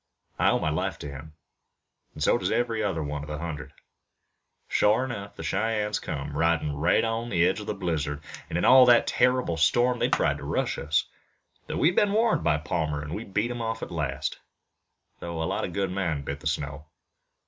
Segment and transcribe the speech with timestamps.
[0.39, 1.35] I owe my life to him,
[2.15, 3.71] an' so does every other one of the hundred.
[4.67, 8.19] Shore enough the Cheyennes come, ridin' right on the edge of the blizzard,
[8.49, 11.05] an' in all that terrible storm they tried to rush us.
[11.67, 14.39] But we'd been warned by Palmer an' we beat 'em off at last,
[15.19, 16.87] though a lot of good men bit the snow.